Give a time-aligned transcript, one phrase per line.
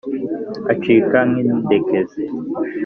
[0.71, 2.21] Acika nk'indekezi